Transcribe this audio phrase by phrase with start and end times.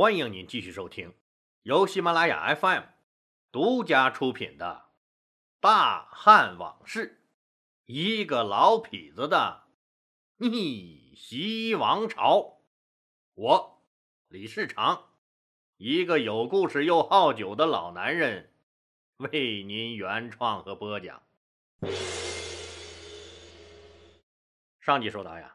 [0.00, 1.12] 欢迎您继续收听
[1.62, 2.84] 由喜马拉雅 FM
[3.52, 4.84] 独家出品的
[5.60, 7.20] 《大汉往事》，
[7.92, 9.64] 一个老痞子的
[10.38, 12.62] 逆袭王朝。
[13.34, 13.82] 我
[14.28, 15.10] 李世长，
[15.76, 18.54] 一个有故事又好酒的老男人，
[19.18, 21.22] 为您原创和播讲。
[24.80, 25.54] 上集说到呀，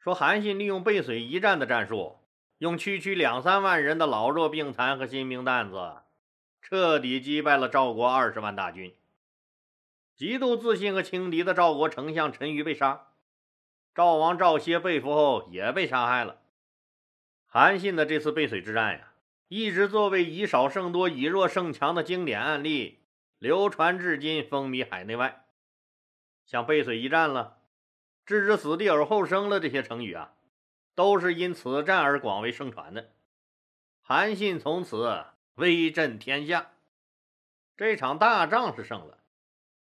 [0.00, 2.16] 说韩信利用背水一战的战术。
[2.58, 6.02] 用区区两三万人的老弱病残和新兵蛋子，
[6.60, 8.92] 彻底击败了赵国二十万大军。
[10.16, 13.12] 极度自信和轻敌的赵国丞相陈馀被杀，
[13.94, 16.40] 赵王赵歇被俘后也被杀害了。
[17.46, 19.12] 韩信的这次背水之战呀，
[19.46, 22.98] 一直作为以少胜多、以弱胜强的经典案例
[23.38, 25.44] 流传至今，风靡海内外。
[26.44, 27.58] 像背水一战了、
[28.26, 30.32] 置之死地而后生了这些成语啊。
[30.98, 33.12] 都是因此战而广为盛传的。
[34.02, 36.72] 韩信从此威震天下。
[37.76, 39.18] 这场大仗是胜了，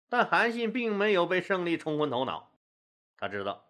[0.09, 2.51] 但韩信并没有被胜利冲昏头脑。
[3.17, 3.69] 他知道，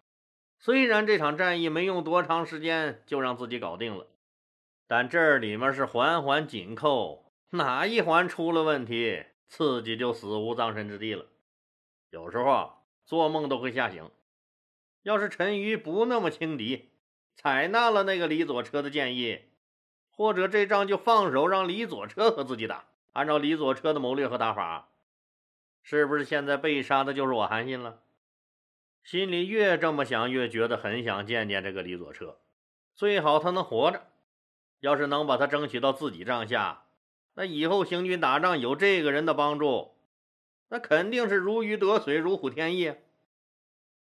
[0.58, 4.08] 虽然这场战役没用多长时间就让自己搞定了，
[4.88, 11.26] 但这里面是环环紧扣，哪一环出了问题，自己就死无葬身之地了。
[12.10, 12.72] 有时候
[13.04, 14.10] 做梦都会吓醒。
[15.04, 16.90] 要是陈馀不那么轻敌，
[17.36, 19.42] 采纳了那个李左车的建议，
[20.10, 22.86] 或者这仗就放手让李左车和自己打。
[23.12, 24.88] 按照李左车的谋略和打法，
[25.82, 28.00] 是不是现在被杀的就是我韩信了？
[29.04, 32.38] 心里越这么想，越觉得很想见见这个李左车，
[32.94, 34.02] 最好他能活着。
[34.80, 36.84] 要是能把他争取到自己帐下，
[37.34, 39.94] 那以后行军打仗有这个人的帮助，
[40.68, 42.94] 那肯定是如鱼得水，如虎添翼。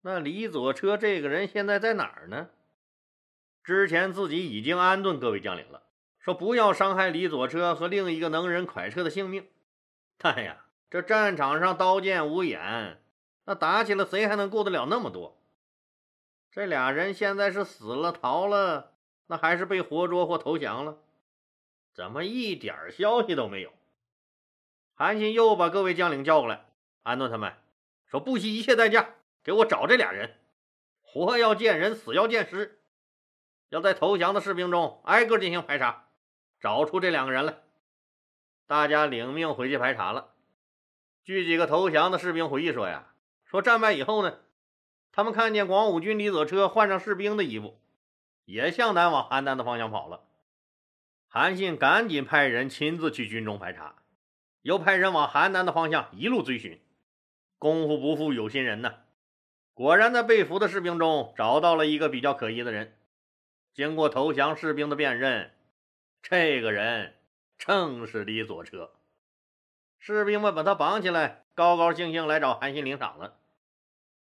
[0.02, 2.48] 那李左车这个人现在在哪儿呢？
[3.68, 5.82] 之前自己已经安顿各位将领了，
[6.18, 9.46] 说不要伤害李左车和另一个能人蒯彻的性命。
[10.16, 13.02] 但呀，这战场上刀剑无眼，
[13.44, 15.38] 那打起来谁还能顾得了那么多？
[16.50, 18.94] 这俩人现在是死了逃了，
[19.26, 20.96] 那还是被活捉或投降了？
[21.92, 23.70] 怎么一点消息都没有？
[24.94, 26.64] 韩信又把各位将领叫过来，
[27.02, 27.52] 安顿他们，
[28.06, 30.38] 说不惜一切代价给我找这俩人，
[31.02, 32.76] 活要见人，死要见尸。
[33.68, 36.06] 要在投降的士兵中挨个进行排查，
[36.60, 37.56] 找出这两个人来。
[38.66, 40.32] 大家领命回去排查了。
[41.24, 43.12] 据几个投降的士兵回忆说呀，
[43.44, 44.38] 说战败以后呢，
[45.12, 47.78] 他们看见广武军李左车换上士兵的衣服，
[48.44, 50.22] 也向南往邯郸的方向跑了。
[51.28, 53.96] 韩信赶紧派人亲自去军中排查，
[54.62, 56.80] 又派人往邯郸的方向一路追寻。
[57.58, 58.94] 功夫不负有心人呐，
[59.74, 62.97] 果然在被俘的士兵中找到了一个比较可疑的人。
[63.78, 65.52] 经过投降士兵的辨认，
[66.20, 67.14] 这个人
[67.58, 68.90] 正是李左车。
[70.00, 73.38] 士兵们把他绑起来，高高兴兴来找韩信领赏了。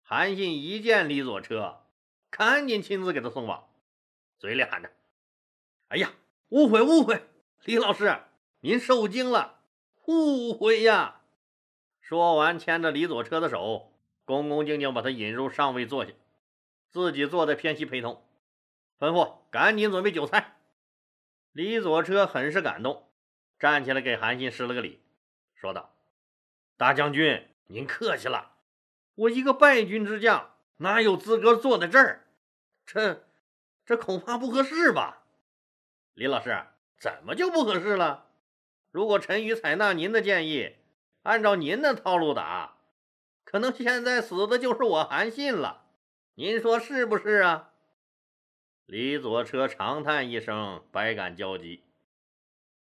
[0.04, 1.82] 韩信一见李左车，
[2.30, 3.68] 赶紧亲自给他送往，
[4.40, 4.90] 嘴里喊着
[5.90, 6.14] ：“哎呀，
[6.48, 7.22] 误会误会，
[7.66, 8.20] 李老师
[8.62, 9.60] 您受惊了，
[10.06, 11.24] 误会呀！”
[12.00, 13.92] 说完，牵着李左车的手，
[14.24, 16.14] 恭恭敬敬把他引入上位坐下，
[16.90, 18.26] 自己坐在偏西陪同。
[19.02, 20.58] 吩咐赶紧准备酒菜。
[21.54, 23.10] 李左车很是感动，
[23.58, 25.02] 站起来给韩信施了个礼，
[25.56, 25.96] 说道
[26.78, 28.58] ：“大将军，您客气了。
[29.16, 32.28] 我一个败军之将，哪有资格坐在这儿？
[32.86, 33.26] 这，
[33.88, 35.24] 这恐怕不合适吧？
[36.14, 36.64] 李老师，
[37.00, 38.28] 怎么就不合适了？
[38.92, 40.76] 如果陈馀采纳您的建议，
[41.24, 42.78] 按照您的套路打，
[43.44, 45.88] 可能现在死的就是我韩信了。
[46.36, 47.70] 您说是不是啊？”
[48.86, 51.84] 李左车长叹一声，百感交集。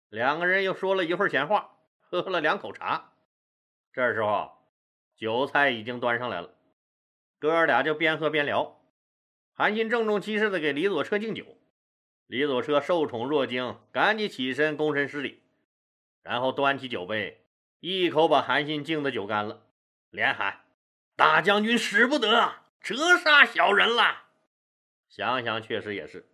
[0.08, 3.12] 两个人又说了一会儿闲话，喝了两口茶。
[3.92, 4.50] 这时候，
[5.16, 6.54] 酒菜已经端上来了，
[7.38, 8.80] 哥俩就边喝边聊。
[9.52, 11.44] 韩信郑重其事的给李左车敬酒，
[12.26, 15.42] 李左车受宠若惊，赶紧起身躬身施礼，
[16.22, 17.44] 然后端起酒杯，
[17.78, 19.62] 一口把韩信敬的酒干了，
[20.10, 20.64] 连喊
[21.14, 24.29] ：“大将军使不得，折杀小人了。”
[25.10, 26.24] 想想确实也是，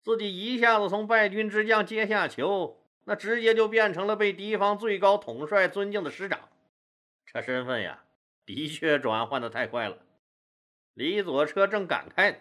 [0.00, 6.48] 自己一下子从败军之将阶下囚，那直接就变成了被敌方最高统帅尊敬的师长，
[7.26, 8.04] 这身份呀，
[8.46, 9.98] 的确转换的太快了。
[10.94, 12.36] 李左车正感慨，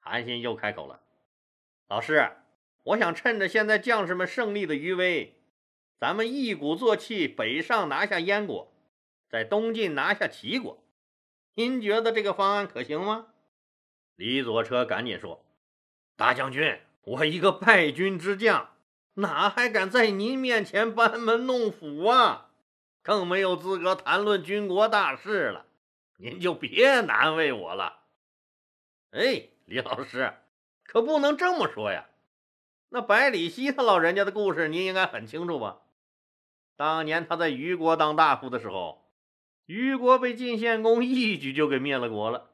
[0.00, 1.00] 韩信又开口了
[1.88, 2.32] ：“老师，
[2.82, 5.36] 我想趁着现在将士们胜利的余威，
[6.00, 8.72] 咱们一鼓作气北上拿下燕国，
[9.30, 10.84] 在东晋拿下齐国，
[11.54, 13.28] 您觉得这个方案可行吗？”
[14.16, 15.44] 李左车赶紧说
[16.16, 18.70] ：“大将军，我一个败军之将，
[19.14, 22.50] 哪还敢在您面前班门弄斧啊？
[23.02, 25.66] 更没有资格谈论军国大事了。
[26.16, 27.98] 您就别难为我了。
[29.10, 30.32] 哎，李老师，
[30.84, 32.06] 可不能这么说呀。
[32.90, 35.80] 那百里奚他老人家的故事，您应该很清楚吧？
[36.76, 39.10] 当年他在虞国当大夫的时候，
[39.66, 42.52] 虞国被晋献公一举就给灭了国了。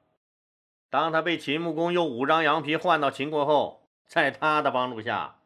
[0.90, 5.37] 当他被秦穆公用五张羊皮换到秦国后，在他的帮助下，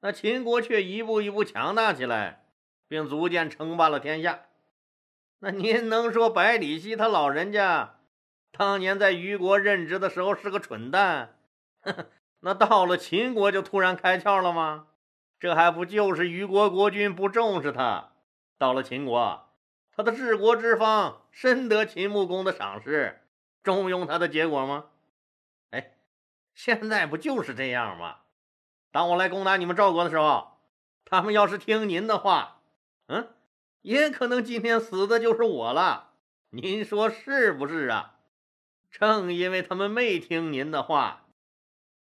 [0.00, 2.46] 那秦国却一步一步强大起来，
[2.88, 4.40] 并逐渐称霸了天下。
[5.40, 7.96] 那您能说百里奚他老人家
[8.50, 11.36] 当年在虞国任职的时候是个蠢蛋？
[12.40, 14.86] 那到了秦国就突然开窍了吗？
[15.38, 18.12] 这还不就是虞国国君不重视他？
[18.56, 19.50] 到了秦国，
[19.94, 23.20] 他的治国之方深得秦穆公的赏识。
[23.66, 24.84] 重用他的结果吗？
[25.70, 25.96] 哎，
[26.54, 28.18] 现在不就是这样吗？
[28.92, 30.60] 当我来攻打你们赵国的时候，
[31.04, 32.62] 他们要是听您的话，
[33.08, 33.34] 嗯，
[33.82, 36.12] 也可能今天死的就是我了。
[36.50, 38.20] 您说是不是啊？
[38.88, 41.26] 正因为他们没听您的话，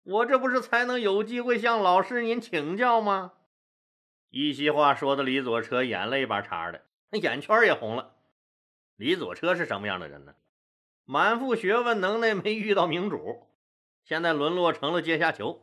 [0.01, 3.33] 我这不是才能有机会向老师您请教吗？
[4.31, 8.15] 一席话说的李左车眼泪巴叉的，那眼圈也红了。
[8.95, 10.33] 李左车是什么样的人呢？
[11.11, 13.45] 满腹学问能耐没遇到明主，
[14.01, 15.61] 现在沦落成了阶下囚，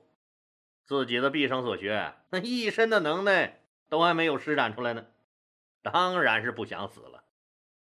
[0.85, 5.07] 自己的毕生所学，那一身的能耐都还没有施展出来呢，
[5.81, 7.25] 当然是不想死了。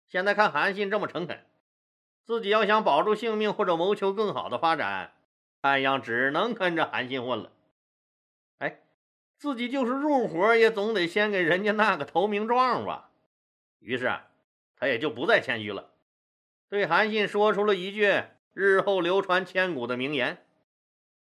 [0.08, 1.44] 现在看韩信这么诚恳，
[2.24, 5.12] 自己要想保住性命或者谋求更好的发展，
[5.60, 7.52] 看样只能跟着韩信混了。
[8.60, 8.80] 哎，
[9.36, 13.10] 自己就是入伙，也总得先给人家那个投名状吧。
[13.78, 14.10] 于是
[14.74, 15.91] 他也就不再谦虚了。
[16.72, 18.22] 对韩信说出了一句
[18.54, 20.42] 日后流传千古的名言：“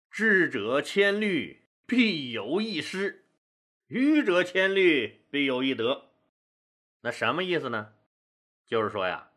[0.10, 3.20] 智者千虑，必有一失；
[3.86, 6.06] 愚者千虑，必有一得。”
[7.02, 7.90] 那什么意思呢？
[8.66, 9.28] 就是说呀，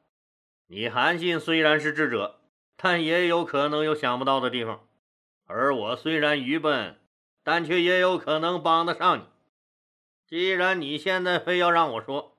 [0.69, 2.41] 你韩信虽然是智者，
[2.75, 4.89] 但也有可能有想不到的地方；
[5.45, 6.99] 而我虽然愚笨，
[7.43, 9.25] 但却也有可能帮得上你。
[10.27, 12.39] 既然你现在非要让我说，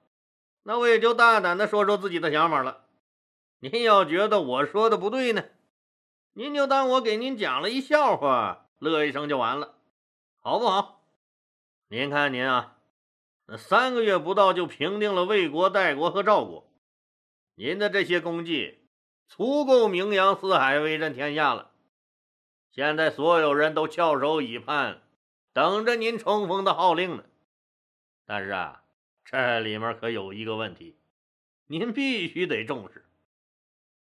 [0.64, 2.88] 那我也就大胆的说说自己的想法了。
[3.62, 5.44] 您要觉得我说的不对呢，
[6.32, 9.76] 您就当我给您讲了一笑话，乐一声就完了，
[10.40, 11.04] 好不好？
[11.90, 12.78] 您看您啊，
[13.48, 16.72] 那三个月不到就平定了魏国、代国和赵国，
[17.56, 18.80] 您的这些功绩
[19.28, 21.72] 足够名扬四海、威震天下了。
[22.72, 25.02] 现在所有人都翘首以盼，
[25.52, 27.26] 等着您冲锋的号令呢。
[28.26, 28.84] 但是啊，
[29.26, 30.96] 这里面可有一个问题，
[31.68, 33.04] 您必须得重视。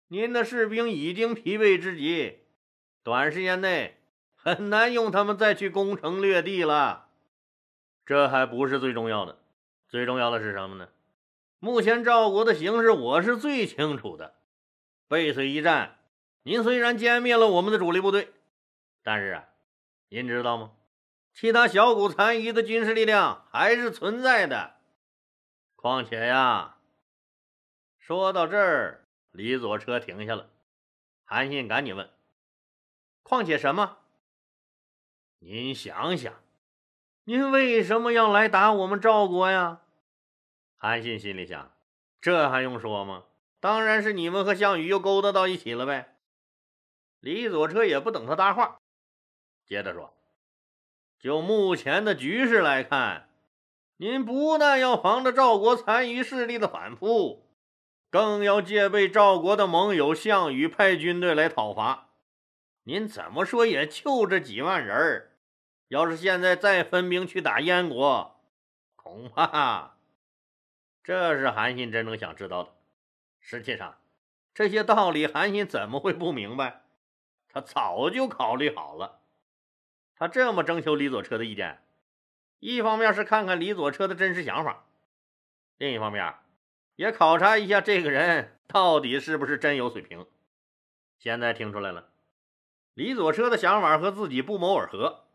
[0.08, 2.38] 您的士兵已经疲惫至极，
[3.02, 4.00] 短时间内
[4.34, 7.08] 很难用他们再去攻城略地了。
[8.06, 9.38] 这还不是最重要的，
[9.86, 10.88] 最重要的是什么呢？
[11.58, 14.36] 目前赵国的形势我是最清楚的。
[15.08, 15.98] 背水一战，
[16.42, 18.32] 您虽然歼灭了我们的主力部队，
[19.02, 19.48] 但是啊，
[20.08, 20.72] 您知道吗？
[21.34, 24.76] 其他小股残余的军事力量还是存在的。
[25.76, 26.78] 况且呀，
[27.98, 29.07] 说到这儿。
[29.30, 30.50] 李左车停下了，
[31.24, 32.10] 韩信赶紧问
[33.22, 33.98] ：“况且什么？
[35.38, 36.34] 您想想，
[37.24, 39.82] 您为什么要来打我们赵国呀？”
[40.76, 41.72] 韩信心里想
[42.20, 43.24] ：“这还用说吗？
[43.60, 46.16] 当然是你们和项羽又勾搭到一起了呗。”
[47.20, 48.80] 李左车也不等他搭话，
[49.66, 50.14] 接着说
[51.18, 53.28] ：“就目前的局势来看，
[53.96, 57.44] 您不但要防着赵国残余势力的反扑。”
[58.10, 62.08] 更要戒备赵国的盟友项羽派军队来讨伐。
[62.84, 65.32] 您怎么说也就这几万人儿，
[65.88, 68.40] 要是现在再分兵去打燕国，
[68.96, 69.96] 恐怕……
[71.04, 72.72] 这是韩信真正想知道的。
[73.40, 73.98] 实际上，
[74.54, 76.82] 这些道理韩信怎么会不明白？
[77.50, 79.20] 他早就考虑好了。
[80.14, 81.82] 他这么征求李左车的意见，
[82.58, 84.84] 一方面是看看李左车的真实想法，
[85.76, 86.34] 另一方面。
[86.98, 90.26] 也考察一下这个人到底是不是真有水平。
[91.16, 92.08] 现在听出来了，
[92.94, 95.26] 李左车的想法和自己不谋而合，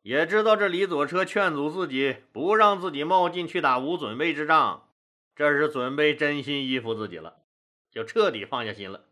[0.00, 4.88] 也知道这李左车劝阻自己不让自己冒进去打无准备之仗，
[5.36, 7.42] 这是准备真心依附自己了，
[7.90, 9.04] 就彻底放下心了。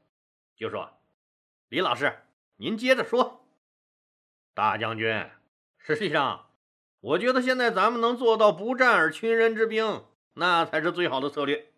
[0.57, 0.95] 就说
[1.69, 2.21] ：“李老师，
[2.57, 3.45] 您接着说。”
[4.57, 5.27] 大将军，
[5.77, 6.47] 实际上，
[7.01, 11.71] 我觉得现在咱们能做到不战而屈人之兵，那才是最好的策略。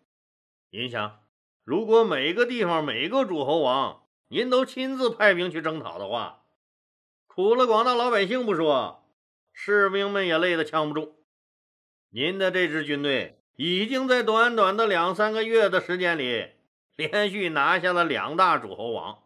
[0.73, 1.19] 您想，
[1.65, 6.45] 如果每个地方每个诸侯王您都亲自派兵去征讨的话，
[7.27, 9.05] 苦了广大老百姓不说，
[9.51, 11.25] 士兵们也累得呛不住。
[12.09, 16.51] 您的这支军队已经在短短的两三个月的时间里，
[16.95, 19.23] 连续拿下了两大诸侯王。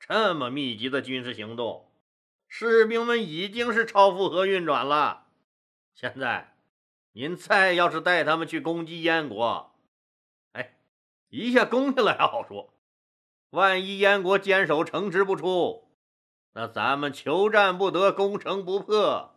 [0.00, 1.92] 这么密集的军事行动，
[2.48, 5.26] 士兵们已经是超负荷运转了。
[5.94, 6.56] 现在，
[7.12, 9.75] 您再要是带他们去攻击燕国，
[11.36, 12.72] 一下攻下来还好说，
[13.50, 15.88] 万一燕国坚守城池不出，
[16.54, 19.34] 那咱们求战不得，攻城不破，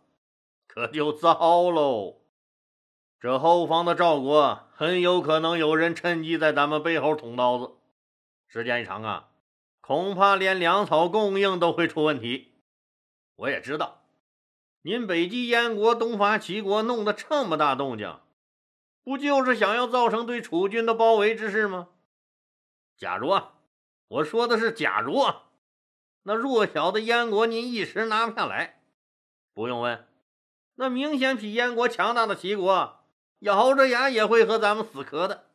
[0.66, 2.22] 可就糟喽。
[3.20, 7.72] 这后方的赵国很有可能有人趁机在咱们背后捅刀子，
[8.48, 9.28] 时间一长啊，
[9.82, 12.54] 恐怕连粮草供应都会出问题。
[13.36, 14.02] 我也知道，
[14.80, 18.18] 您北击燕国，东伐齐国，弄得这么大动静，
[19.02, 21.88] 不就是想要造成对楚军的包围之势吗？
[22.96, 23.54] 假如啊，
[24.08, 25.44] 我说的是假如啊，
[26.24, 28.82] 那弱小的燕国您一时拿不下来，
[29.54, 30.06] 不用问，
[30.74, 32.98] 那明显比燕国强大的齐国。
[33.40, 35.46] 咬着牙也会和咱们死磕的。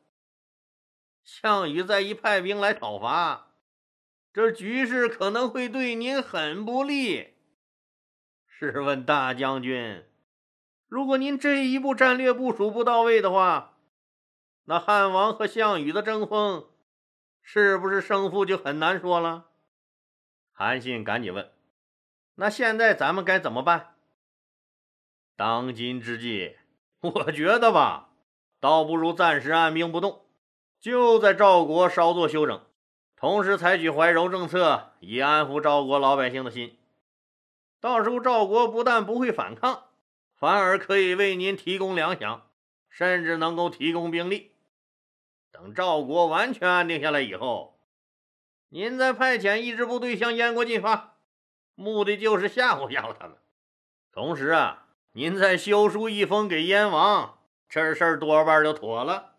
[1.24, 3.52] 项羽再一派兵来讨伐，
[4.34, 7.36] 这局势可能会对您很不利。
[8.48, 10.04] 试问大将军，
[10.88, 13.74] 如果您这一步战略部署不到位的话，
[14.66, 16.68] 那汉王和项羽的争锋，
[17.42, 19.46] 是不是胜负就很难说了？
[20.54, 21.52] 韩信赶紧问
[22.36, 23.96] ：“那现在咱们该怎么办？”
[25.36, 26.58] 当今之计。
[27.02, 28.10] 我觉得吧，
[28.60, 30.26] 倒不如暂时按兵不动，
[30.80, 32.66] 就在赵国稍作休整，
[33.16, 36.80] 同时采取怀柔政策，以安抚赵国老百姓的心。
[37.80, 39.85] 到时候赵国不但不会反抗，
[40.46, 42.42] 反而可以为您提供粮饷，
[42.88, 44.52] 甚至能够提供兵力。
[45.52, 47.80] 等赵国完全安定下来以后，
[48.70, 51.16] 您再派遣一支部队向燕国进发，
[51.74, 53.36] 目的就是吓唬吓唬他们。
[54.12, 54.84] 同时啊。
[55.14, 59.36] 您再修书一封给燕王，这事儿多半就妥了。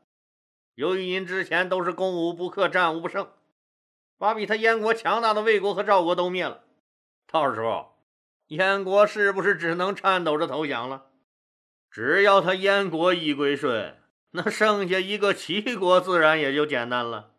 [0.74, 3.30] 由于您之前都是攻无不克、战无不胜，
[4.16, 6.64] 把比他燕国强大的魏国和赵国都灭了，
[7.30, 7.95] 到时候
[8.48, 11.06] 燕国是不是只能颤抖着投降了？
[11.90, 13.96] 只要他燕国一归顺，
[14.32, 17.32] 那剩下一个齐国自然也就简单了。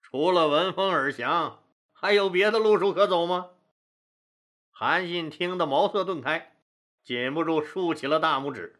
[0.00, 3.50] 除了闻风而降，还有别的路数可走吗？
[4.70, 6.56] 韩信听得茅塞顿开。
[7.02, 8.78] 禁不住竖起了大拇指，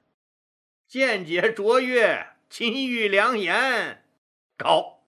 [0.87, 4.05] 见解卓越，金玉良言，
[4.59, 5.05] 高，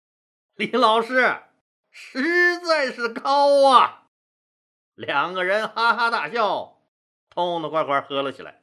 [0.54, 1.42] 李老师
[1.90, 4.01] 实在是高啊！
[5.02, 6.80] 两个人哈哈大笑，
[7.28, 8.60] 痛痛快快喝了起来。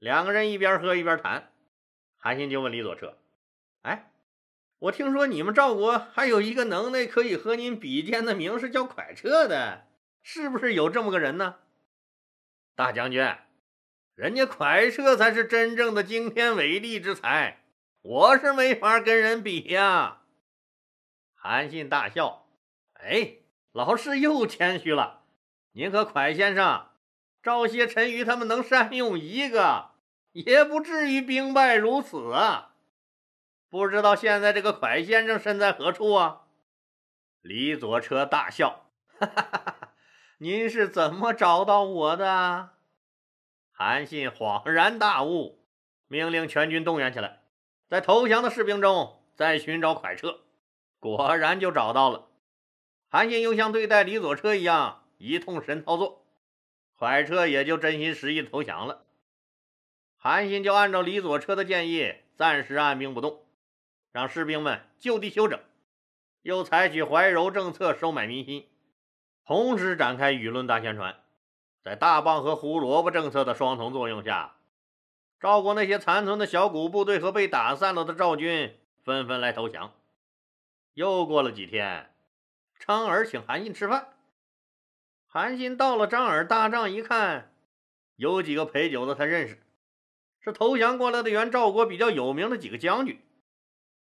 [0.00, 1.52] 两个人一边喝一边谈，
[2.18, 3.18] 韩信就问李左车
[3.82, 4.10] ：“哎，
[4.80, 9.86] 我听说你们赵国还有一个能耐可以和您比肩的名士，叫蒯彻的，
[10.24, 11.54] 是不是有这么个人呢？”
[12.74, 13.24] 大将军，
[14.16, 17.60] 人家蒯彻才是真正的惊天伟地之才，
[18.02, 20.22] 我是没法跟人比呀。
[21.32, 22.48] 韩信大笑
[22.98, 23.36] ：“哎，
[23.72, 25.22] 老师又谦虚了。
[25.72, 26.88] 您和蒯先生、
[27.42, 29.92] 赵歇、陈馀他们能善用一个，
[30.32, 32.74] 也不至于兵败如此啊。
[33.70, 36.42] 不知道现在这个蒯先生身在何处啊？”
[37.40, 39.88] 李左车大笑：“哈哈哈哈。”
[40.38, 42.70] 您是怎么找到我的？
[43.70, 45.64] 韩信恍然大悟，
[46.08, 47.42] 命令全军动员起来，
[47.88, 50.40] 在投降的士兵中再寻找蒯彻。
[50.98, 52.31] 果然就找到了。
[53.12, 56.24] 韩信又像对待李左车一样一通神操作，
[56.98, 59.02] 怀彻也就真心实意投降了。
[60.16, 63.42] 韩信就按照李左车的建议，暂时按兵不动，
[64.12, 65.60] 让士兵们就地休整，
[66.40, 68.66] 又采取怀柔政策收买民心。
[69.44, 71.14] 同时展开舆论大宣传，
[71.84, 74.56] 在大棒和胡萝卜政策的双重作用下，
[75.38, 79.92] 赵国那些残存的小股部队和被打散了的赵军纷纷来投降。
[80.94, 82.11] 又过了几天，
[82.84, 84.08] 张耳请韩信吃饭。
[85.28, 87.54] 韩信到了张耳大帐一看，
[88.16, 89.62] 有几个陪酒的他认识，
[90.40, 93.20] 是投降过来的原赵国比较有名的几个将军，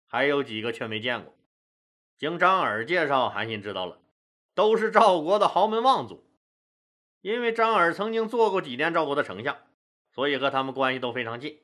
[0.06, 1.34] 还有几个却没见过。
[2.20, 4.00] 经张耳介绍，韩信知道了。
[4.54, 6.24] 都是赵国的豪门望族，
[7.22, 9.58] 因为张耳曾经做过几年赵国的丞相，
[10.12, 11.60] 所以和他们关系都非常近。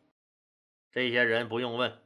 [0.91, 1.99] 这些人不用问，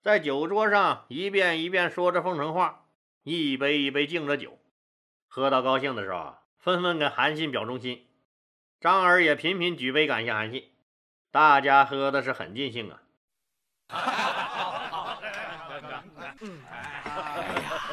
[0.00, 2.85] 在酒桌上一遍一遍说着奉承话，
[3.28, 4.56] 一杯一杯敬着酒，
[5.26, 8.06] 喝到高兴的时候，纷纷跟韩信表忠心。
[8.78, 10.70] 张耳也频频举杯感谢韩信，
[11.32, 13.02] 大家喝的是很尽兴啊。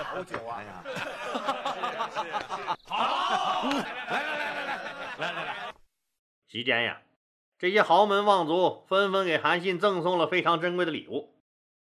[0.06, 0.62] 好酒啊！
[2.86, 3.64] 好，
[4.12, 4.78] 来来来来来
[5.18, 5.74] 来来来来！
[6.48, 7.02] 期间呀，
[7.58, 11.34] 这些豪门望族纷纷给韩信赠送了非常珍贵的礼物，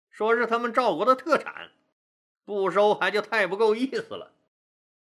[0.10, 1.70] 说是他们赵国的特产，
[2.46, 4.34] 不收还就太不够意思了。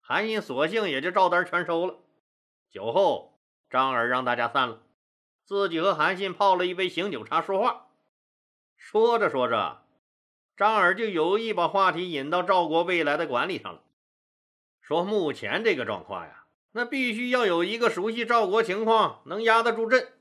[0.02, 1.96] 韩信索性也就照单全收了。
[2.70, 3.40] 酒后，
[3.70, 4.82] 张耳让大家散了，
[5.44, 7.88] 自己和韩信泡了一杯醒酒茶说话。
[8.76, 9.84] 说着说着，
[10.56, 13.82] 张耳就有意把话题引到赵国未来的管理上了，
[14.82, 16.46] 说目前这个状况呀。
[16.74, 20.14] 那必须要有一个熟悉赵国情况、能压得住阵，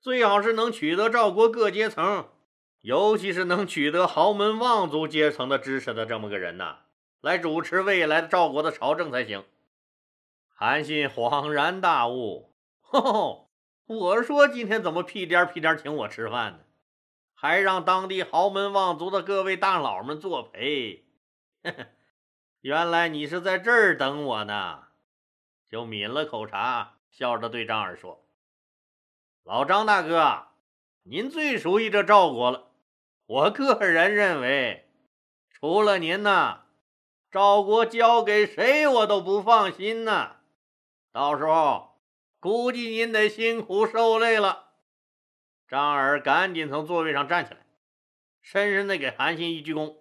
[0.00, 2.28] 最好是能取得赵国各阶层，
[2.80, 6.78] 尤其是能取得豪门望族阶层的支持的这么个人呐，
[7.20, 9.44] 来主持未来的赵国的朝政才行。
[10.54, 13.50] 韩信恍然大悟：“吼，
[13.86, 16.58] 我说今天怎么屁颠屁颠请我吃饭呢？
[17.34, 21.04] 还让当地豪门望族的各位大佬们作陪。
[22.60, 24.84] 原来你是在这儿等我呢。”
[25.70, 28.24] 就抿了口茶，笑着对张耳说
[29.44, 30.46] ：“老张大哥，
[31.02, 32.67] 您最熟悉这赵国了。
[33.28, 34.88] 我个人认为，
[35.50, 36.62] 除了您呐，
[37.30, 40.36] 赵国交给谁我都不放心呐。
[41.12, 42.00] 到时候
[42.40, 44.70] 估计您得辛苦受累了。”
[45.68, 47.60] 张耳赶紧从座位上站起来，
[48.40, 49.96] 深深的给韩信一鞠躬，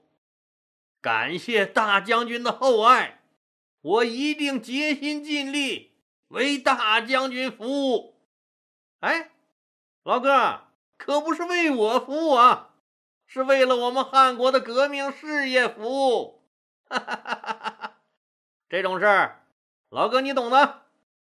[1.01, 3.23] 感谢大将军的厚爱。
[3.81, 5.97] 我一定竭心尽力
[6.29, 8.21] 为大将军服务。
[9.01, 9.31] 哎，
[10.03, 10.61] 老哥，
[10.95, 12.66] 可不是为我服务啊，
[13.27, 16.41] 是为了我们汉国的革命事业服务。
[18.69, 19.43] 这种事儿，
[19.89, 20.87] 老哥你懂的。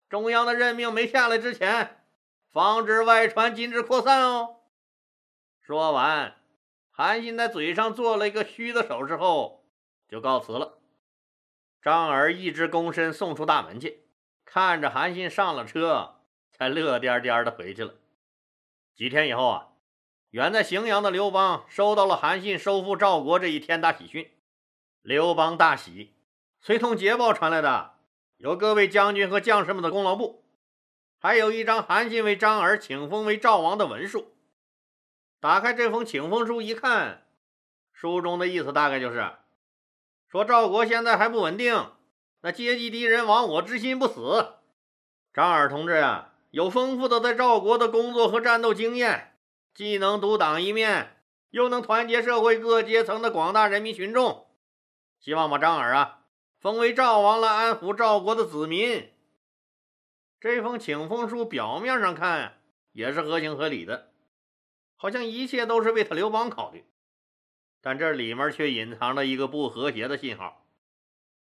[0.08, 2.04] 中央的任命没下来之前，
[2.50, 4.60] 防止外传，禁止扩散哦。
[5.60, 6.36] 说完，
[6.90, 9.66] 韩信在嘴上做了一个虚的手势后，
[10.08, 10.78] 就告辞了。
[11.82, 14.06] 张耳一直躬身送出大门去，
[14.44, 17.94] 看着韩信上了车，才乐颠颠的回去了。
[18.94, 19.68] 几天以后啊，
[20.30, 24.30] 远在荥阳的刘邦收到了韩信收复赵国这一天大喜讯，
[25.00, 26.12] 刘邦大喜，
[26.60, 27.94] 随同捷报传来的
[28.36, 30.44] 有各位将军和将士们的功劳簿，
[31.18, 34.34] 还有一张韩信为张耳请封为赵王的文书。
[35.40, 37.26] 打开这封请封书一看，
[37.90, 39.32] 书中的意思大概就是。
[40.28, 41.92] 说赵国现在还不稳定，
[42.42, 44.56] 那阶级敌人亡我之心不死。
[45.32, 49.37] 张耳同志啊，有丰富的在赵国的工作和战斗经验，
[49.74, 54.48] 既能独当一面，又能团结社会各阶层的广大人民群众。
[55.20, 56.26] 希望把张耳啊
[56.58, 59.12] 封为赵王，来安抚赵国的子民。
[60.40, 62.60] 这封请封书表面上看
[62.92, 64.12] 也是合情合理的，
[64.94, 66.84] 好像一切都是为他刘邦考虑。
[67.80, 70.66] 但这里面却隐藏着一个不和谐的信号，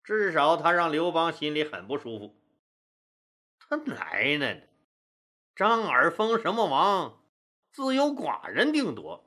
[0.04, 2.36] 至少他让刘邦心里很不舒服。
[3.60, 4.68] 他奶奶的，
[5.56, 7.23] 张耳封什么王，
[7.74, 9.26] 自有寡人定夺，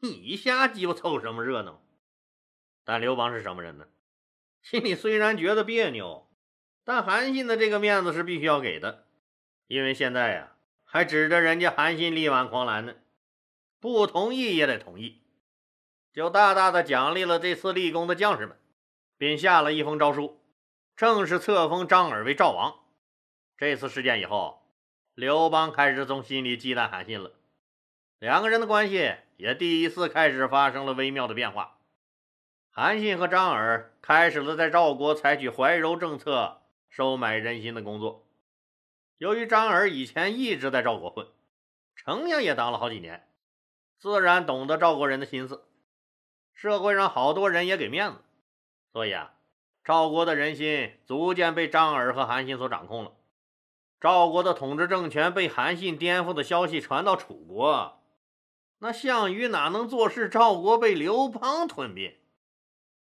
[0.00, 1.82] 你瞎鸡巴凑什么热闹？
[2.84, 3.86] 但刘邦是什么人呢？
[4.62, 6.26] 心里虽然觉得别扭，
[6.84, 9.04] 但韩信的这个面子是必须要给的，
[9.66, 12.94] 因为现在呀，还指着人家韩信力挽狂澜呢，
[13.78, 15.20] 不同意也得同意。
[16.14, 18.58] 就大大的奖励了这次立功的将士们，
[19.18, 20.40] 并下了一封诏书，
[20.96, 22.74] 正式册封张耳为赵王。
[23.58, 24.62] 这次事件以后，
[25.12, 27.32] 刘邦开始从心里忌惮韩信了，
[28.18, 31.78] 两个人的关系也第一次开始发生了微妙的变化。
[32.70, 38.26] 韩信和张耳开始了在赵国采取怀柔政策、收买人心的工作。
[39.18, 41.26] 由于张耳以前一直在赵国混，
[41.94, 43.28] 丞相也当了好几年，
[43.98, 45.64] 自然懂得赵国人的心思。
[46.54, 48.18] 社会上好多人也给面子，
[48.92, 49.34] 所以啊，
[49.84, 53.12] 赵国的人心逐渐被张耳和韩信所掌控了。
[54.00, 58.02] 赵国的统治政权被韩信颠覆的消息传到楚国，
[58.78, 62.14] 那项羽哪能坐视赵国被刘邦吞并？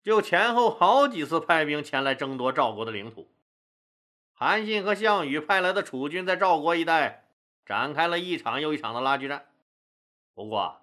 [0.01, 3.31] 就前后好几次派兵前来争夺赵国的领土。
[4.33, 7.29] 韩信和项羽派来的楚军在赵国一带
[7.65, 9.45] 展开了一场又一场的拉锯战。
[10.33, 10.81] 不过，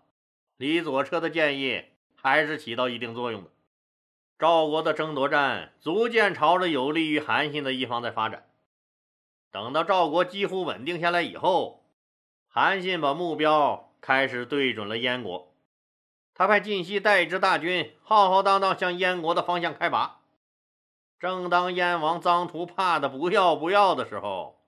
[0.56, 1.84] 李左车的建议。
[2.22, 3.50] 还是起到一定作用的。
[4.38, 8.46] 赵国的争夺战逐渐朝着有利于韩信的一方在发展。
[9.50, 11.82] 等到赵国几乎稳定下来以后，
[12.46, 15.54] 韩信把目标开始对准了燕国。
[16.34, 20.20] 他派晋西带一支大军，浩浩荡荡向燕国的方向开拔。
[21.18, 24.64] 正当燕王臧荼怕的不要不要的时候，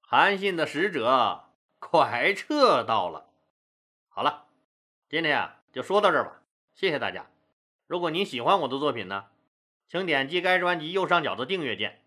[0.00, 1.46] 韩信的使者
[1.80, 3.30] 快撤到了。
[4.08, 4.46] 好了，
[5.08, 6.42] 今天啊就说到这儿吧。
[6.74, 7.26] 谢谢大家！
[7.88, 9.24] 如果您喜欢我的作品呢，
[9.88, 12.00] 请点击该专辑右上角的订阅键。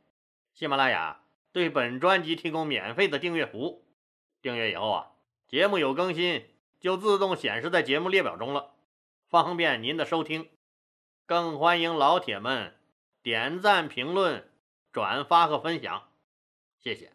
[0.53, 3.85] 喜马拉雅对本专辑提供免费的订阅服务，
[4.41, 5.07] 订阅以后啊，
[5.49, 6.45] 节目有更新
[6.81, 8.73] 就自动显示在节目列表中了，
[9.29, 10.49] 方便您的收听。
[11.27, 12.75] 更欢迎老铁们
[13.21, 14.49] 点赞、评论、
[14.91, 16.09] 转发和分享，
[16.79, 17.13] 谢谢。